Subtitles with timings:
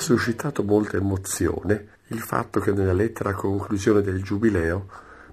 [0.00, 4.86] Ha suscitato molta emozione il fatto che nella lettera a conclusione del Giubileo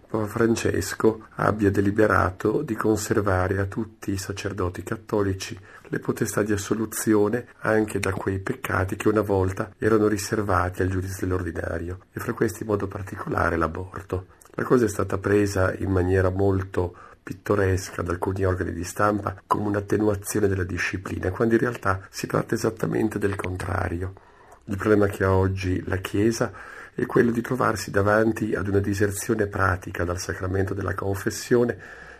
[0.09, 7.48] Papa Francesco abbia deliberato di conservare a tutti i sacerdoti cattolici le potestà di assoluzione
[7.59, 12.63] anche da quei peccati che una volta erano riservati al giudice dell'ordinario, e fra questi
[12.63, 14.26] in modo particolare l'aborto.
[14.55, 16.93] La cosa è stata presa in maniera molto
[17.23, 22.54] pittoresca da alcuni organi di stampa come un'attenuazione della disciplina, quando in realtà si tratta
[22.54, 24.35] esattamente del contrario.
[24.70, 26.52] Il problema che ha oggi la Chiesa
[26.94, 31.77] è quello di trovarsi davanti ad una diserzione pratica dal sacramento della confessione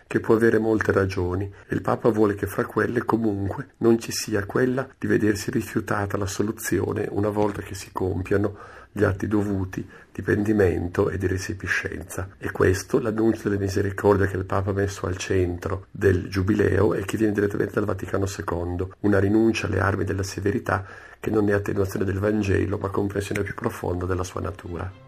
[0.08, 4.10] che può avere molte ragioni e il Papa vuole che fra quelle comunque non ci
[4.10, 8.56] sia quella di vedersi rifiutata la soluzione una volta che si compiano
[8.90, 12.30] gli atti dovuti di pendimento e di resipiscenza.
[12.38, 17.04] E questo l'annuncio della misericordia che il Papa ha messo al centro del Giubileo e
[17.04, 20.86] che viene direttamente dal Vaticano II, una rinuncia alle armi della severità
[21.20, 25.07] che non è attenuazione del Vangelo ma comprensione più profonda della sua natura.